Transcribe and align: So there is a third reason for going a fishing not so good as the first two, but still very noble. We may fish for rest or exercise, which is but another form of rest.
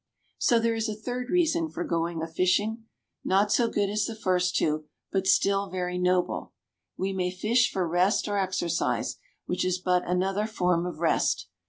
So 0.39 0.57
there 0.57 0.73
is 0.73 0.89
a 0.89 0.95
third 0.95 1.29
reason 1.29 1.69
for 1.69 1.83
going 1.83 2.23
a 2.23 2.27
fishing 2.27 2.85
not 3.23 3.51
so 3.51 3.67
good 3.67 3.87
as 3.87 4.05
the 4.05 4.15
first 4.15 4.55
two, 4.55 4.85
but 5.11 5.27
still 5.27 5.69
very 5.69 5.99
noble. 5.99 6.53
We 6.97 7.13
may 7.13 7.29
fish 7.29 7.69
for 7.71 7.87
rest 7.87 8.27
or 8.27 8.39
exercise, 8.39 9.17
which 9.45 9.63
is 9.63 9.77
but 9.77 10.01
another 10.09 10.47
form 10.47 10.87
of 10.87 11.01
rest. 11.01 11.49